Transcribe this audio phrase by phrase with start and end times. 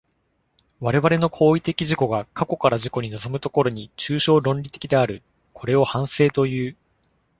[0.79, 5.21] 我々の行為的自己が過去から自己に臨む所に、抽象論理的である。
[5.53, 6.75] これを反省という。